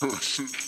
[0.00, 0.64] Pussy.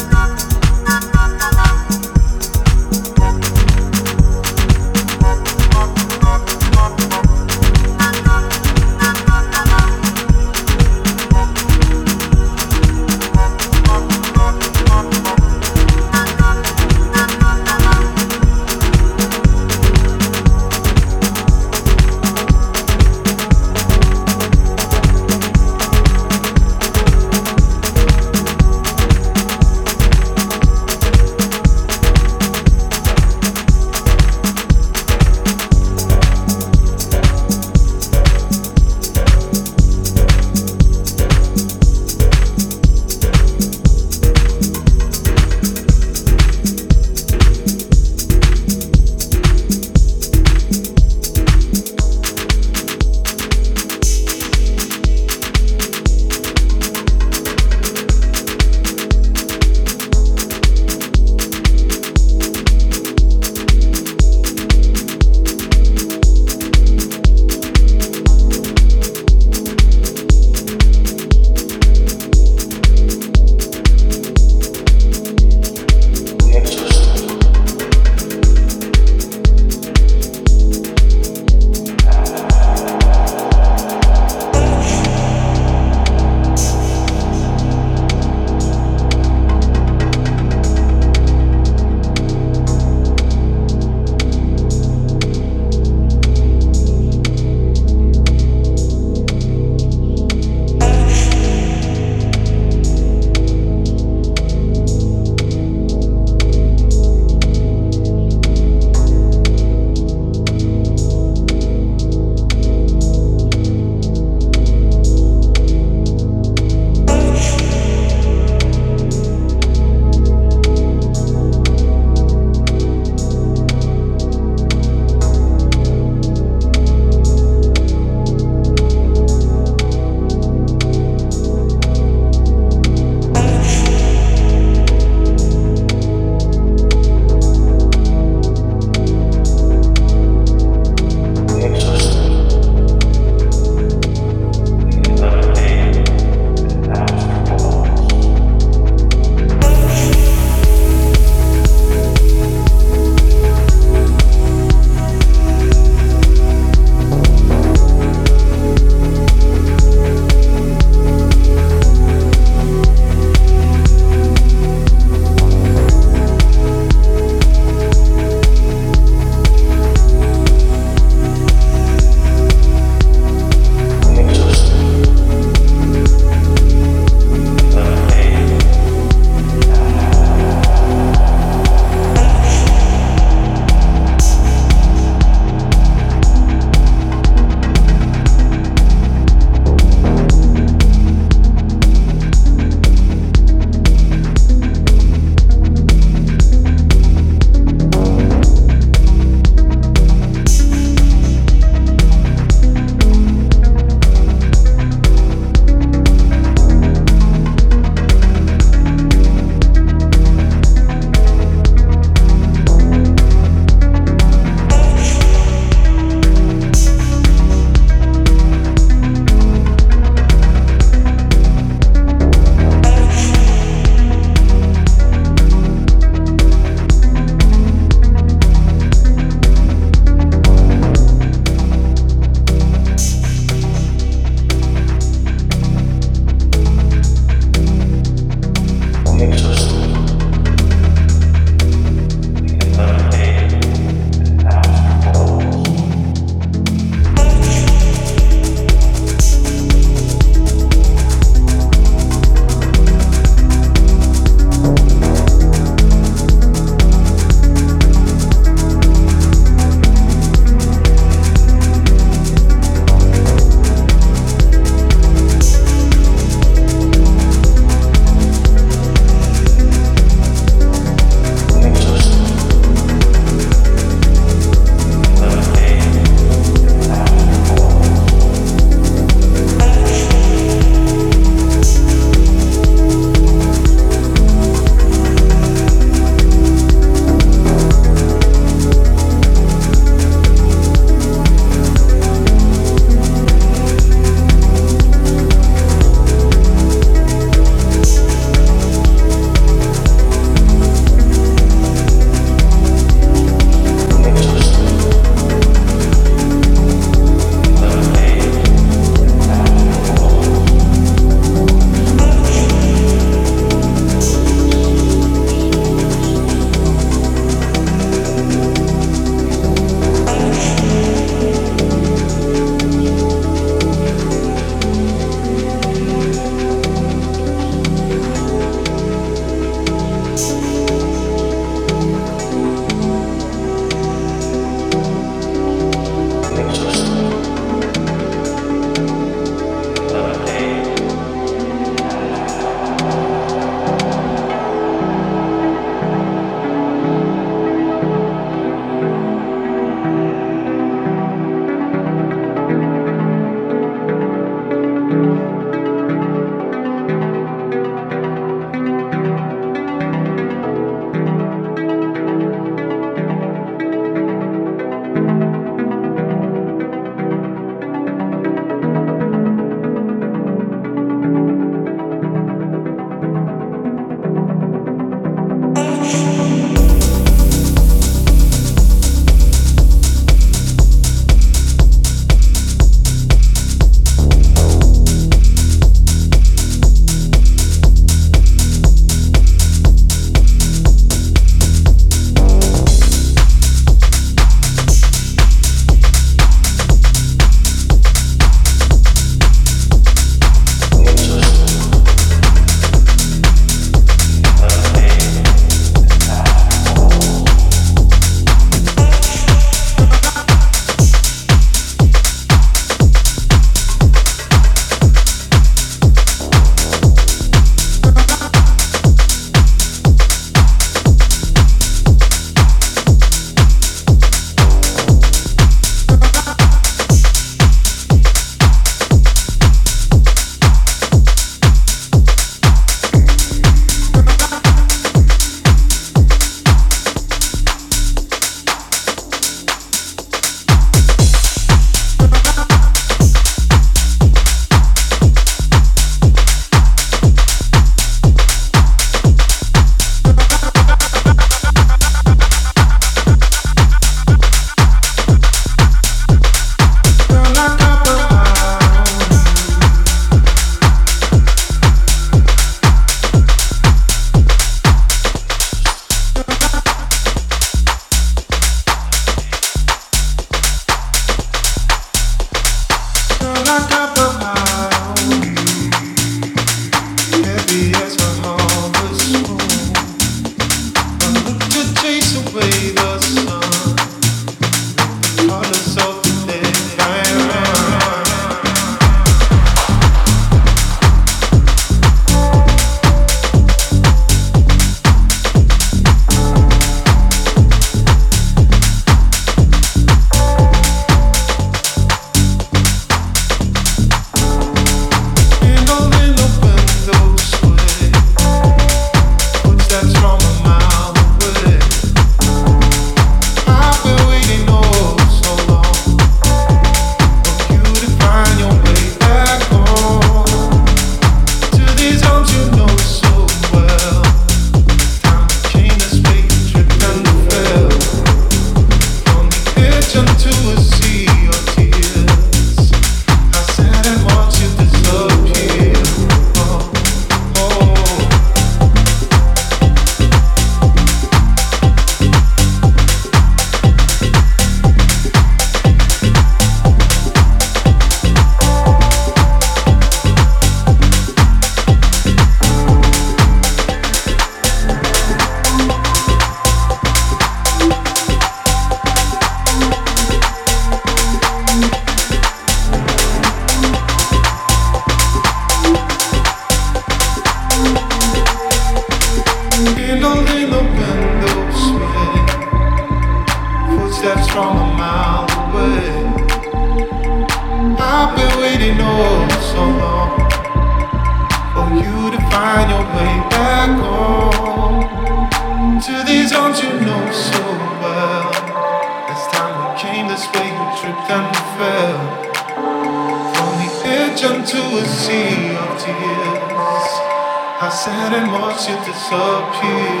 [597.90, 600.00] and watch you disappear.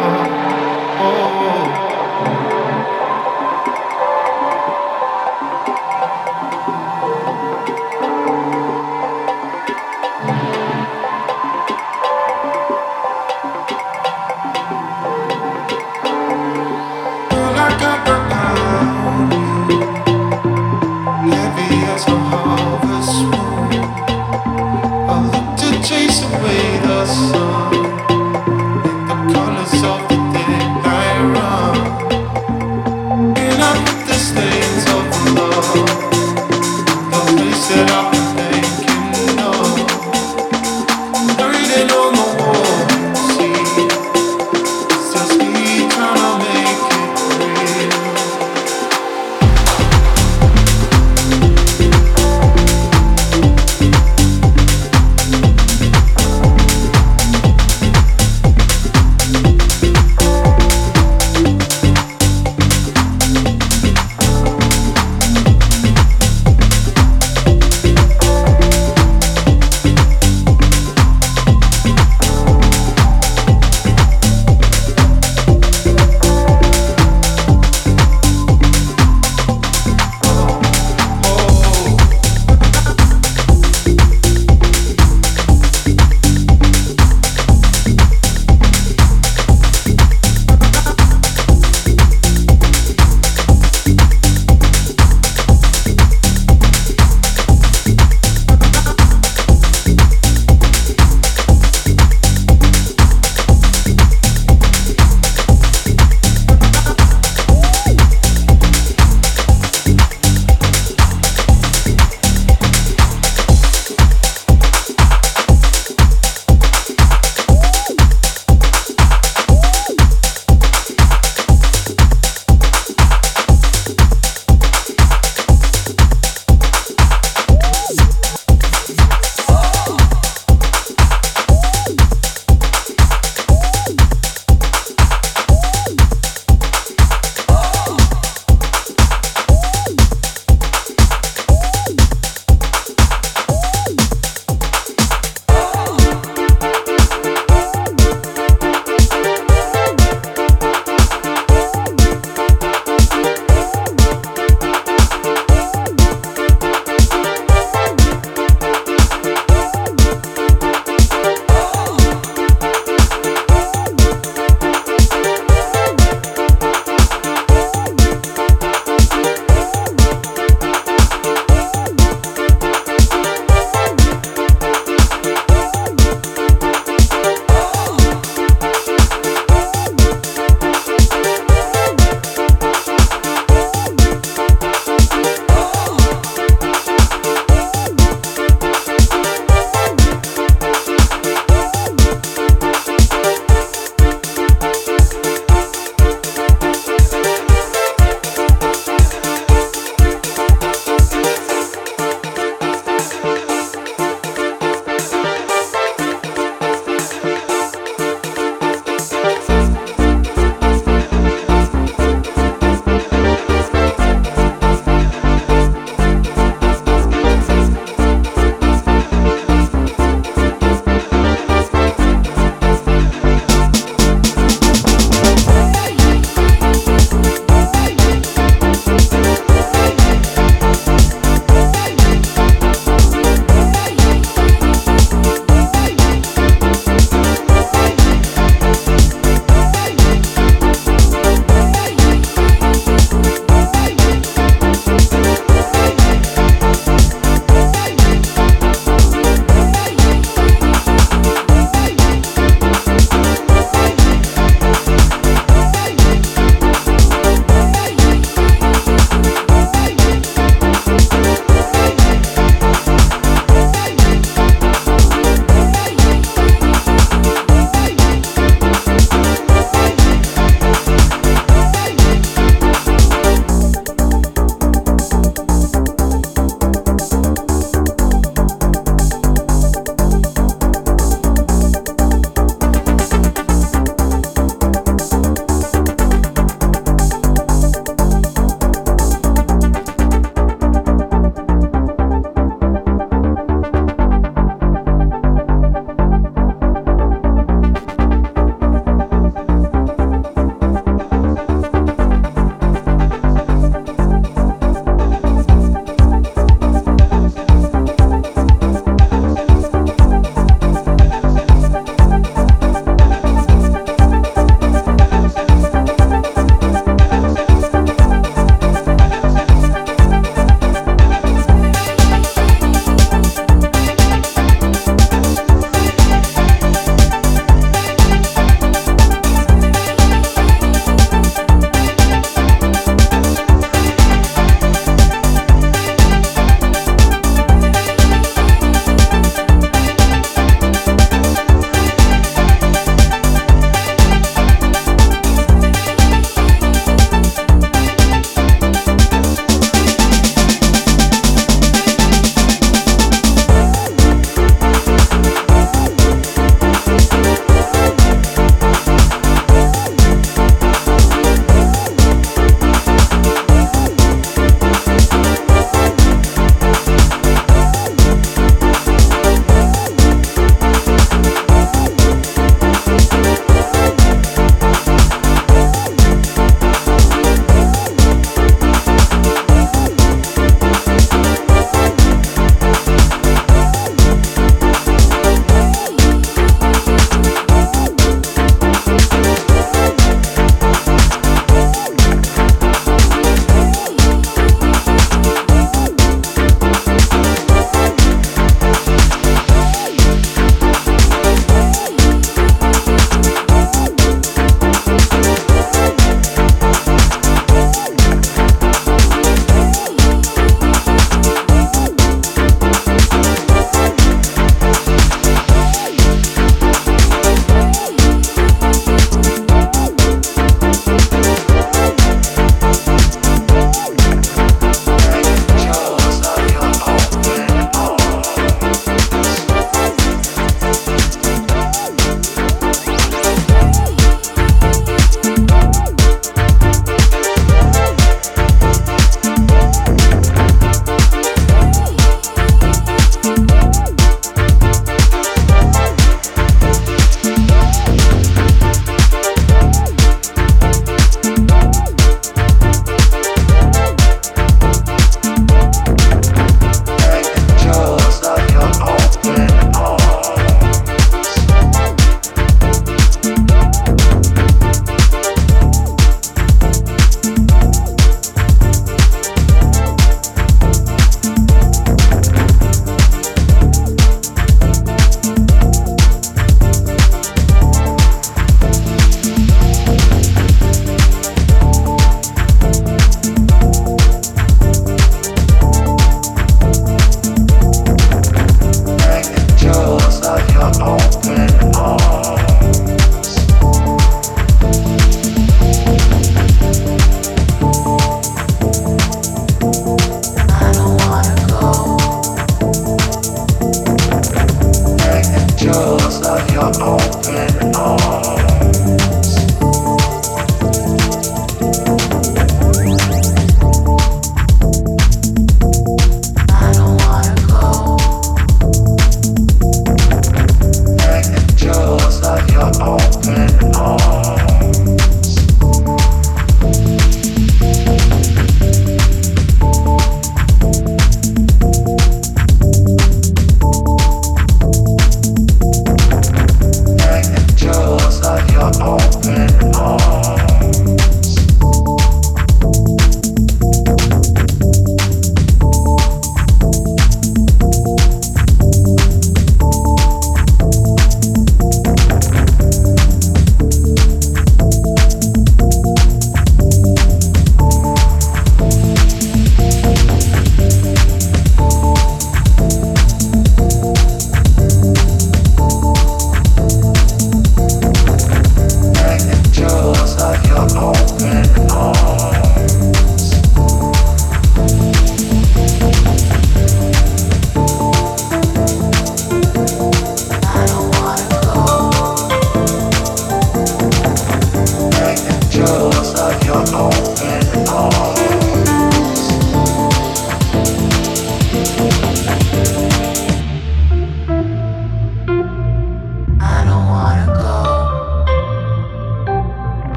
[0.00, 0.67] Oh.